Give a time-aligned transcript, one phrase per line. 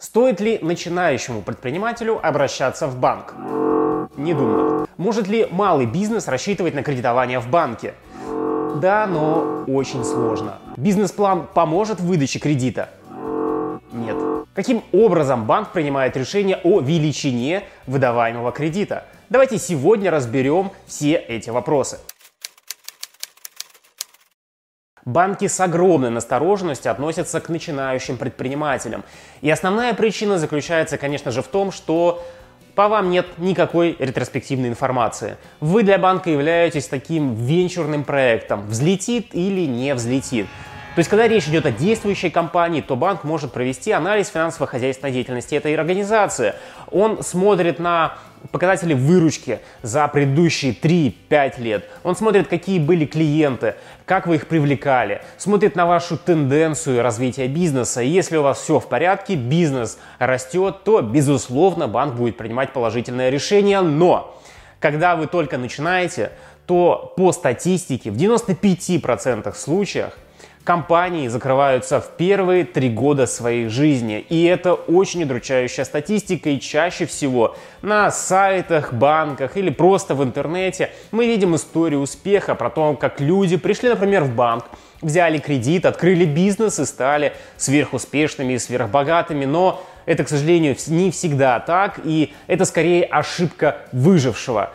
[0.00, 3.34] Стоит ли начинающему предпринимателю обращаться в банк?
[4.16, 4.88] Не думаю.
[4.96, 7.92] Может ли малый бизнес рассчитывать на кредитование в банке?
[8.80, 10.58] Да, но очень сложно.
[10.78, 12.88] Бизнес-план поможет в выдаче кредита?
[13.92, 14.16] Нет.
[14.54, 19.04] Каким образом банк принимает решение о величине выдаваемого кредита?
[19.28, 21.98] Давайте сегодня разберем все эти вопросы.
[25.10, 29.02] Банки с огромной настороженностью относятся к начинающим предпринимателям.
[29.40, 32.24] И основная причина заключается, конечно же, в том, что
[32.76, 35.36] по вам нет никакой ретроспективной информации.
[35.58, 38.68] Вы для банка являетесь таким венчурным проектом.
[38.68, 40.46] Взлетит или не взлетит.
[40.94, 45.56] То есть, когда речь идет о действующей компании, то банк может провести анализ финансово-хозяйственной деятельности
[45.56, 46.54] этой организации.
[46.90, 48.14] Он смотрит на
[48.50, 51.88] показатели выручки за предыдущие 3-5 лет.
[52.02, 58.00] Он смотрит, какие были клиенты, как вы их привлекали, смотрит на вашу тенденцию развития бизнеса.
[58.00, 63.80] Если у вас все в порядке, бизнес растет, то, безусловно, банк будет принимать положительное решение.
[63.80, 64.40] Но,
[64.78, 66.32] когда вы только начинаете,
[66.66, 70.16] то по статистике в 95% случаях
[70.70, 74.24] компании закрываются в первые три года своей жизни.
[74.28, 80.90] И это очень удручающая статистика, и чаще всего на сайтах, банках или просто в интернете
[81.10, 84.66] мы видим историю успеха про то, как люди пришли, например, в банк,
[85.02, 91.58] взяли кредит, открыли бизнес и стали сверхуспешными и сверхбогатыми, но это, к сожалению, не всегда
[91.58, 94.70] так, и это скорее ошибка выжившего.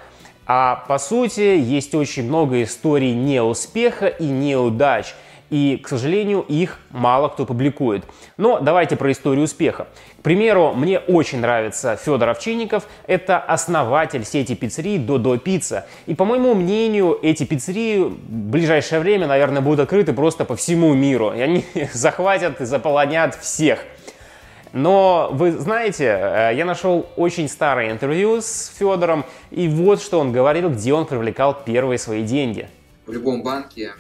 [0.46, 5.16] А по сути, есть очень много историй неуспеха и неудач–
[5.50, 8.04] и, к сожалению, их мало кто публикует.
[8.38, 9.88] Но давайте про историю успеха.
[10.20, 12.88] К примеру, мне очень нравится Федор Овчинников.
[13.08, 15.86] Это основатель сети пиццерий Додо Пицца.
[16.06, 20.94] И, по моему мнению, эти пиццерии в ближайшее время, наверное, будут открыты просто по всему
[20.94, 21.34] миру.
[21.34, 23.80] И они захватят и заполонят всех.
[24.76, 30.34] Но вы знаете, э, я нашел очень старое интервью с Федором, и вот что он
[30.34, 32.68] говорил, где он привлекал первые свои деньги.
[33.06, 33.94] В любом банке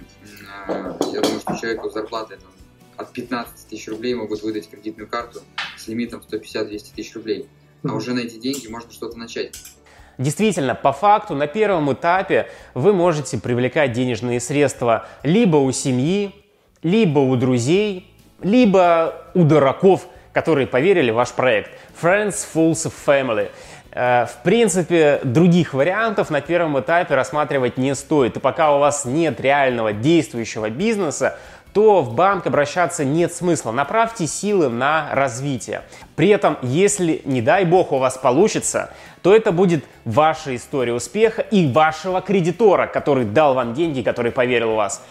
[0.68, 2.52] я думаю, что человеку зарплата там,
[2.98, 5.42] от 15 тысяч рублей могут выдать кредитную карту
[5.78, 7.48] с лимитом 150-200 тысяч рублей.
[7.84, 9.56] А уже на эти деньги можно что-то начать.
[10.18, 16.34] Действительно, по факту, на первом этапе вы можете привлекать денежные средства либо у семьи,
[16.84, 18.12] либо у друзей,
[18.42, 21.72] либо у дураков, которые поверили в ваш проект.
[22.02, 23.50] Friends, Fools of Family.
[23.96, 28.36] Э, в принципе, других вариантов на первом этапе рассматривать не стоит.
[28.36, 31.38] И пока у вас нет реального действующего бизнеса,
[31.72, 33.72] то в банк обращаться нет смысла.
[33.72, 35.82] Направьте силы на развитие.
[36.18, 38.92] При этом, если, не дай бог, у вас получится,
[39.22, 44.74] то это будет ваша история успеха и вашего кредитора, который дал вам деньги, который поверил
[44.74, 45.02] в вас.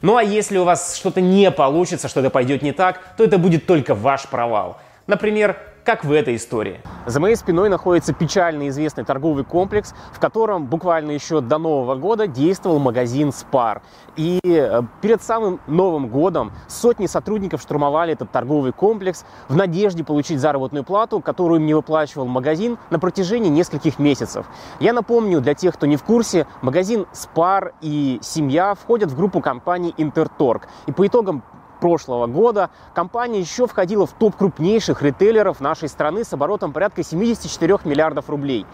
[0.00, 3.66] Ну а если у вас что-то не получится, что-то пойдет не так, то это будет
[3.66, 4.78] только ваш провал.
[5.08, 5.56] Например,
[5.88, 6.82] как в этой истории.
[7.06, 12.26] За моей спиной находится печально известный торговый комплекс, в котором буквально еще до Нового года
[12.26, 13.80] действовал магазин Spar.
[14.14, 20.40] И э, перед самым Новым годом сотни сотрудников штурмовали этот торговый комплекс в надежде получить
[20.40, 24.44] заработную плату, которую им не выплачивал магазин на протяжении нескольких месяцев.
[24.80, 29.40] Я напомню, для тех, кто не в курсе, магазин Spar и семья входят в группу
[29.40, 30.68] компаний Интерторг.
[30.84, 31.42] И по итогам
[31.78, 37.78] прошлого года компания еще входила в топ крупнейших ритейлеров нашей страны с оборотом порядка 74
[37.84, 38.66] миллиардов рублей.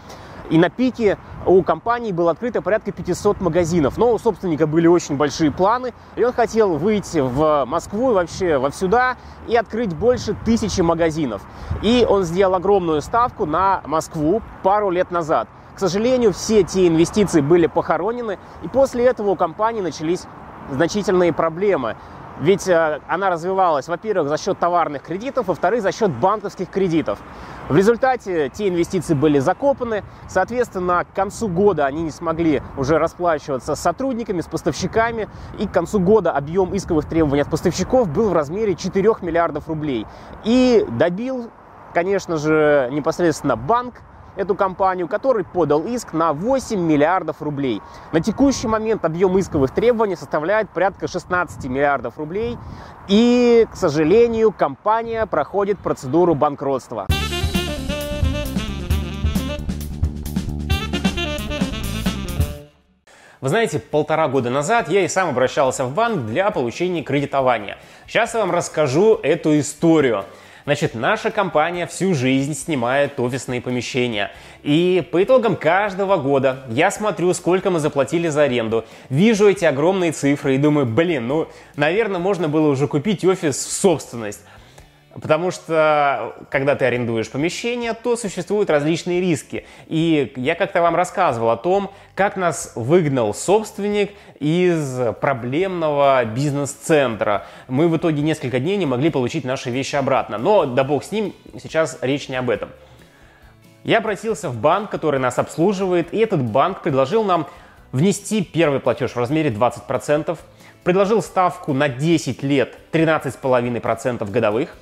[0.51, 1.17] И на пике
[1.47, 3.97] у компании было открыто порядка 500 магазинов.
[3.97, 8.59] Но у собственника были очень большие планы, и он хотел выйти в Москву и вообще
[8.59, 9.17] во сюда
[9.49, 11.43] и открыть больше тысячи магазинов.
[11.83, 15.49] И он сделал огромную ставку на Москву пару лет назад.
[15.75, 20.25] К сожалению, все те инвестиции были похоронены, и после этого у компании начались
[20.71, 21.97] значительные проблемы.
[22.41, 27.21] Ведь э, она развивалась, во-первых, за счет товарных кредитов, во-вторых, за счет банковских кредитов.
[27.69, 33.77] В результате те инвестиции были закопаны, соответственно, к концу года они не смогли уже расплачиваться
[33.77, 35.29] с сотрудниками, с поставщиками,
[35.59, 40.07] и к концу года объем исковых требований от поставщиков был в размере 4 миллиардов рублей.
[40.45, 41.51] И добил,
[41.95, 43.95] конечно же, непосредственно банк,
[44.37, 47.81] эту компанию, который подал иск на 8 миллиардов рублей.
[48.13, 52.59] На текущий момент объем исковых требований составляет порядка 16 миллиардов рублей.
[53.09, 57.07] И, к сожалению, компания проходит процедуру банкротства.
[63.45, 67.77] Вы знаете, полтора года назад я и сам обращался в банк для получения кредитования.
[68.07, 70.25] Сейчас я вам расскажу эту историю.
[70.65, 74.33] Значит, наша компания всю жизнь снимает офисные помещения.
[74.63, 80.13] И по итогам каждого года я смотрю, сколько мы заплатили за аренду, вижу эти огромные
[80.13, 84.41] цифры и думаю, блин, ну, наверное, можно было уже купить офис в собственность.
[85.21, 89.65] Потому что, когда ты арендуешь помещение, то существуют различные риски.
[89.87, 97.47] И я как-то вам рассказывал о том, как нас выгнал собственник из проблемного бизнес-центра.
[97.69, 100.37] Мы в итоге несколько дней не могли получить наши вещи обратно.
[100.37, 101.33] Но, да бог с ним,
[101.63, 102.71] сейчас речь не об этом.
[103.85, 107.47] Я обратился в банк, который нас обслуживает, и этот банк предложил нам
[107.93, 110.37] внести первый платеж в размере 20%,
[110.83, 114.77] предложил ставку на 10 лет 13,5% годовых,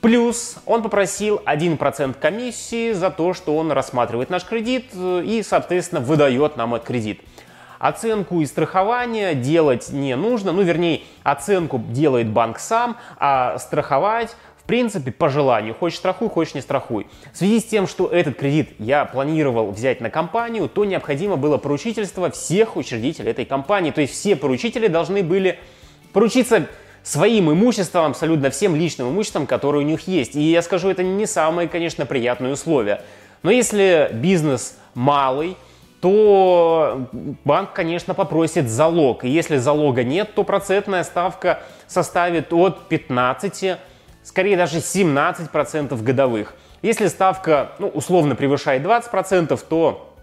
[0.00, 6.02] Плюс он попросил 1% комиссии за то, что он рассматривает наш кредит э, и, соответственно,
[6.02, 7.22] выдает нам этот кредит.
[7.78, 14.66] Оценку и страхование делать не нужно, ну, вернее, оценку делает банк сам, а страховать в
[14.66, 15.74] принципе, по желанию.
[15.74, 17.06] Хочешь страхуй, хочешь не страхуй.
[17.34, 21.58] В связи с тем, что этот кредит я планировал взять на компанию, то необходимо было
[21.58, 23.90] поручительство всех учредителей этой компании.
[23.90, 25.58] То есть все поручители должны были
[26.14, 26.66] поручиться
[27.04, 30.34] своим имуществом, абсолютно всем личным имуществом, которое у них есть.
[30.34, 33.02] И я скажу, это не самые, конечно, приятные условия.
[33.42, 35.56] Но если бизнес малый,
[36.00, 37.08] то
[37.44, 39.24] банк, конечно, попросит залог.
[39.24, 43.76] И если залога нет, то процентная ставка составит от 15,
[44.22, 46.54] скорее даже 17% годовых.
[46.80, 50.14] Если ставка, ну, условно превышает 20%, то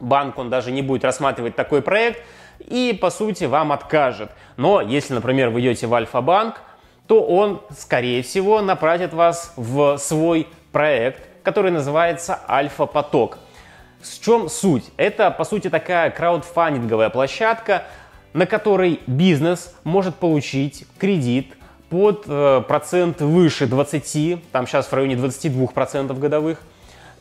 [0.00, 2.20] банк, он даже не будет рассматривать такой проект–
[2.58, 4.30] и, по сути, вам откажет.
[4.56, 6.60] Но если, например, вы идете в Альфа-банк,
[7.06, 13.38] то он, скорее всего, направит вас в свой проект, который называется Альфа-поток.
[14.00, 14.84] В чем суть?
[14.96, 17.84] Это, по сути, такая краудфандинговая площадка,
[18.32, 21.54] на которой бизнес может получить кредит
[21.88, 26.60] под э, процент выше 20, там сейчас в районе 22% годовых,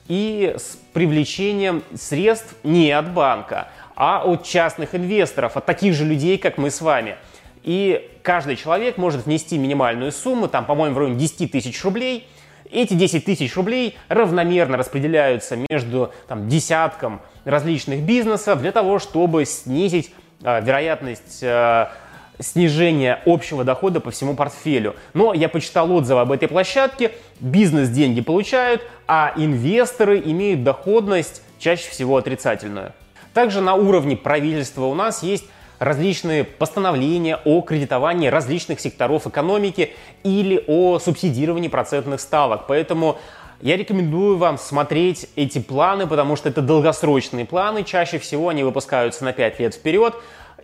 [0.08, 6.38] и с привлечением средств не от банка, а от частных инвесторов, от таких же людей,
[6.38, 7.16] как мы с вами.
[7.64, 12.28] И каждый человек может внести минимальную сумму, там, по-моему, в районе 10 тысяч рублей.
[12.72, 20.12] Эти 10 тысяч рублей равномерно распределяются между там, десятком различных бизнесов для того, чтобы снизить
[20.44, 21.88] э, вероятность э,
[22.40, 24.96] снижения общего дохода по всему портфелю.
[25.14, 31.90] Но я почитал отзывы об этой площадке, бизнес деньги получают, а инвесторы имеют доходность чаще
[31.90, 32.94] всего отрицательную.
[33.36, 35.44] Также на уровне правительства у нас есть
[35.78, 39.92] различные постановления о кредитовании различных секторов экономики
[40.24, 42.66] или о субсидировании процентных ставок.
[42.66, 43.18] Поэтому
[43.60, 47.84] я рекомендую вам смотреть эти планы, потому что это долгосрочные планы.
[47.84, 50.16] Чаще всего они выпускаются на 5 лет вперед.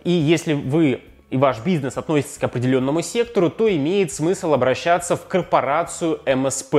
[0.02, 5.26] И если вы и ваш бизнес относится к определенному сектору, то имеет смысл обращаться в
[5.26, 6.74] корпорацию МСП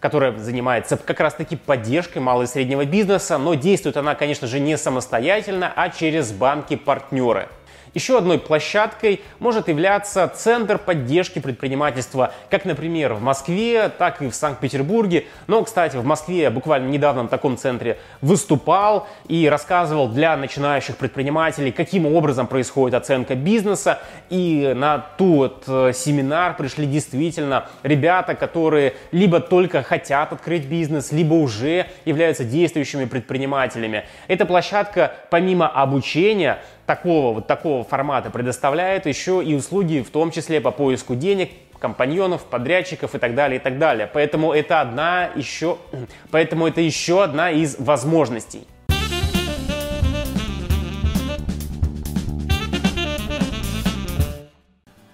[0.00, 4.76] которая занимается как раз-таки поддержкой малого и среднего бизнеса, но действует она, конечно же, не
[4.76, 7.48] самостоятельно, а через банки-партнеры.
[7.92, 14.34] Еще одной площадкой может являться Центр поддержки предпринимательства, как, например, в Москве, так и в
[14.34, 15.26] Санкт-Петербурге.
[15.48, 20.96] Но, кстати, в Москве я буквально недавно на таком центре выступал и рассказывал для начинающих
[20.98, 23.98] предпринимателей, каким образом происходит оценка бизнеса.
[24.28, 31.34] И на тот э, семинар пришли действительно ребята, которые либо только хотят открыть бизнес, либо
[31.34, 34.04] уже являются действующими предпринимателями.
[34.28, 36.60] Эта площадка, помимо обучения,
[36.90, 42.42] такого, вот такого формата предоставляет еще и услуги, в том числе по поиску денег, компаньонов,
[42.42, 44.10] подрядчиков и так далее, и так далее.
[44.12, 45.78] Поэтому это одна еще,
[46.32, 48.66] поэтому это еще одна из возможностей.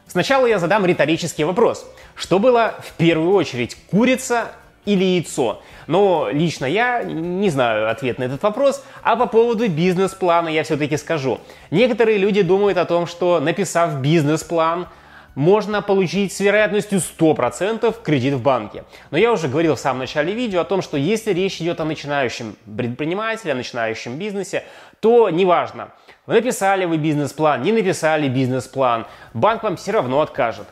[0.06, 1.86] Сначала я задам риторический вопрос.
[2.14, 4.52] Что было в первую очередь, курица
[4.86, 5.62] или яйцо?
[5.86, 10.96] Но лично я не знаю ответ на этот вопрос, а по поводу бизнес-плана я все-таки
[10.96, 11.40] скажу.
[11.70, 14.88] Некоторые люди думают о том, что написав бизнес-план,
[15.36, 18.84] можно получить с вероятностью 100% кредит в банке.
[19.10, 21.84] Но я уже говорил в самом начале видео о том, что если речь идет о
[21.84, 24.64] начинающем предпринимателе, о начинающем бизнесе,
[25.00, 25.90] то неважно,
[26.26, 30.66] написали вы бизнес-план, не написали бизнес-план, банк вам все равно откажет.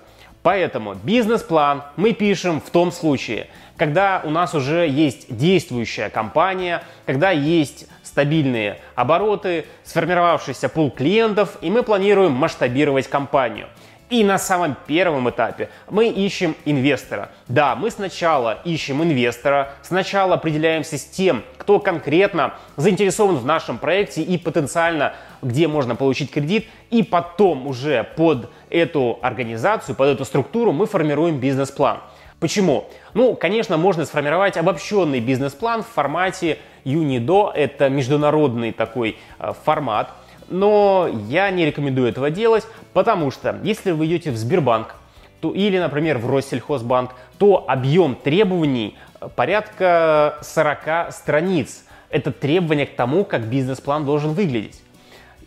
[0.44, 3.46] Поэтому бизнес-план мы пишем в том случае,
[3.78, 11.70] когда у нас уже есть действующая компания, когда есть стабильные обороты, сформировавшийся пул клиентов, и
[11.70, 13.68] мы планируем масштабировать компанию.
[14.10, 17.30] И на самом первом этапе мы ищем инвестора.
[17.48, 24.20] Да, мы сначала ищем инвестора, сначала определяемся с тем, кто конкретно заинтересован в нашем проекте
[24.20, 30.72] и потенциально где можно получить кредит, и потом уже под эту организацию, под эту структуру
[30.72, 32.00] мы формируем бизнес-план.
[32.40, 32.88] Почему?
[33.14, 37.52] Ну, конечно, можно сформировать обобщенный бизнес-план в формате Юнидо.
[37.54, 40.10] Это международный такой э, формат.
[40.48, 44.96] Но я не рекомендую этого делать, потому что если вы идете в Сбербанк,
[45.40, 48.98] то, или, например, в Россельхозбанк, то объем требований
[49.36, 51.84] порядка 40 страниц.
[52.10, 54.82] Это требования к тому, как бизнес-план должен выглядеть,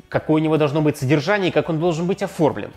[0.09, 2.71] какое у него должно быть содержание и как он должен быть оформлен.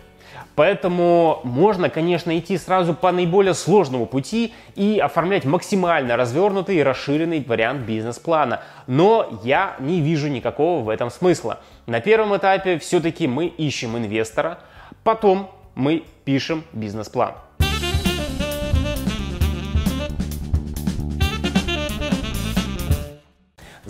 [0.55, 7.43] Поэтому можно, конечно, идти сразу по наиболее сложному пути и оформлять максимально развернутый и расширенный
[7.43, 8.61] вариант бизнес-плана.
[8.87, 11.59] Но я не вижу никакого в этом смысла.
[11.85, 14.59] На первом этапе все-таки мы ищем инвестора,
[15.03, 17.33] потом мы пишем бизнес-план.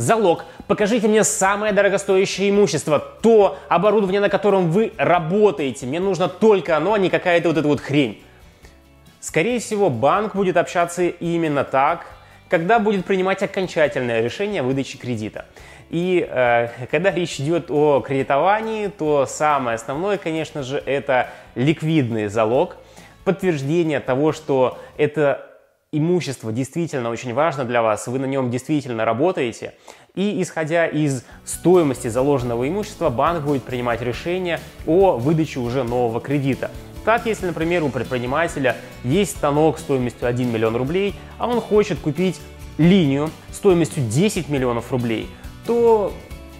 [0.01, 0.45] Залог.
[0.67, 5.85] Покажите мне самое дорогостоящее имущество, то оборудование, на котором вы работаете.
[5.85, 8.23] Мне нужно только оно, а не какая-то вот эта вот хрень.
[9.19, 12.07] Скорее всего, банк будет общаться именно так,
[12.49, 15.45] когда будет принимать окончательное решение о выдаче кредита.
[15.91, 22.77] И э, когда речь идет о кредитовании, то самое основное, конечно же, это ликвидный залог,
[23.23, 25.50] подтверждение того, что это
[25.93, 29.73] имущество действительно очень важно для вас, вы на нем действительно работаете,
[30.15, 36.71] и исходя из стоимости заложенного имущества, банк будет принимать решение о выдаче уже нового кредита.
[37.03, 42.39] Так, если, например, у предпринимателя есть станок стоимостью 1 миллион рублей, а он хочет купить
[42.77, 45.27] линию стоимостью 10 миллионов рублей,
[45.65, 46.13] то,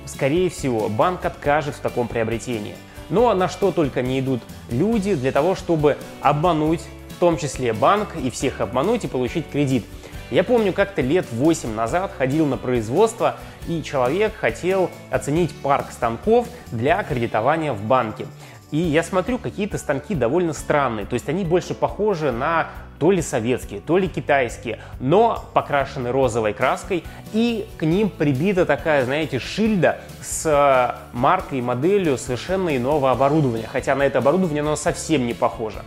[0.07, 2.75] скорее всего, банк откажет в таком приобретении.
[3.09, 6.81] Но на что только не идут люди для того, чтобы обмануть
[7.22, 9.86] том числе банк, и всех обмануть и получить кредит.
[10.32, 13.38] Я помню, как-то лет 8 назад ходил на производство,
[13.68, 18.25] и человек хотел оценить парк станков для кредитования в банке.
[18.72, 23.22] И я смотрю, какие-то станки довольно странные, то есть они больше похожи на то ли
[23.22, 30.00] советские, то ли китайские, но покрашены розовой краской, и к ним прибита такая, знаете, шильда
[30.24, 35.36] с э, маркой и моделью совершенно иного оборудования, хотя на это оборудование оно совсем не
[35.36, 35.84] похоже.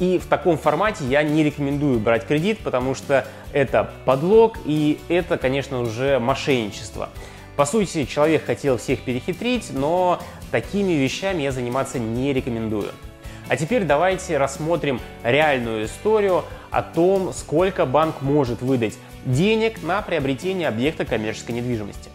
[0.00, 5.36] И в таком формате я не рекомендую брать кредит, потому что это подлог и это,
[5.36, 7.10] конечно, уже мошенничество.
[7.56, 10.18] По сути, человек хотел всех перехитрить, но
[10.50, 12.90] такими вещами я заниматься не рекомендую.
[13.48, 18.94] А теперь давайте рассмотрим реальную историю о том, сколько банк может выдать
[19.26, 22.09] денег на приобретение объекта коммерческой недвижимости.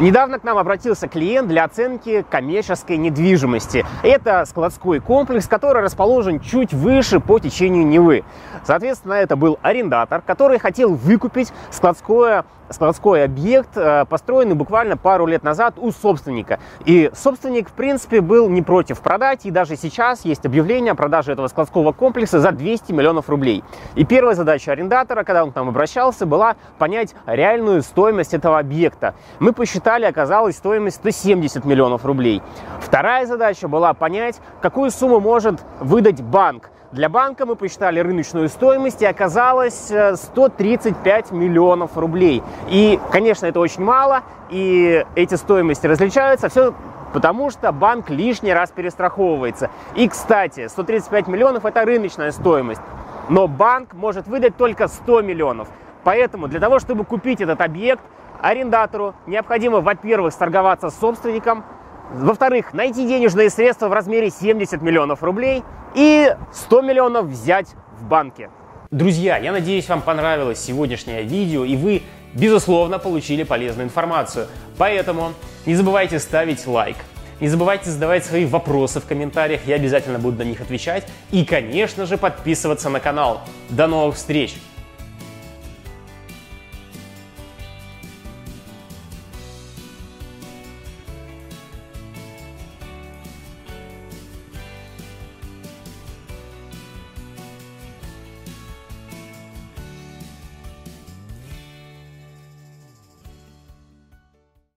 [0.00, 3.84] Недавно к нам обратился клиент для оценки коммерческой недвижимости.
[4.04, 8.22] Это складской комплекс, который расположен чуть выше по течению Невы.
[8.64, 15.42] Соответственно, это был арендатор, который хотел выкупить складское складской объект, э, построенный буквально пару лет
[15.42, 16.58] назад у собственника.
[16.84, 21.32] И собственник, в принципе, был не против продать, и даже сейчас есть объявление о продаже
[21.32, 23.64] этого складского комплекса за 200 миллионов рублей.
[23.94, 29.14] И первая задача арендатора, когда он к нам обращался, была понять реальную стоимость этого объекта.
[29.38, 29.67] Мы посчитали,
[30.06, 32.42] оказалась стоимость 170 миллионов рублей.
[32.80, 39.02] Вторая задача была понять, какую сумму может выдать банк для банка мы посчитали рыночную стоимость
[39.02, 42.42] и оказалось 135 э, миллионов рублей.
[42.70, 46.48] И, конечно, это очень мало, и эти стоимости различаются.
[46.48, 46.72] Все
[47.12, 49.70] потому что банк лишний раз перестраховывается.
[49.96, 52.80] И, кстати, 135 миллионов– это рыночная стоимость.
[53.28, 55.68] Но банк может выдать только 100 миллионов.
[56.04, 58.02] Поэтому для того, чтобы купить этот объект,
[58.40, 61.64] арендатору необходимо, во-первых, сторговаться с собственником,
[62.12, 65.62] во-вторых, найти денежные средства в размере 70 миллионов рублей
[65.94, 68.50] и 100 миллионов взять в банке.
[68.90, 72.02] Друзья, я надеюсь, вам понравилось сегодняшнее видео и вы,
[72.32, 74.46] безусловно, получили полезную информацию.
[74.78, 75.32] Поэтому
[75.66, 76.96] не забывайте ставить лайк,
[77.40, 81.06] не забывайте задавать свои вопросы в комментариях, я обязательно буду на них отвечать.
[81.30, 83.42] И, конечно же, подписываться на канал.
[83.68, 84.56] До новых встреч!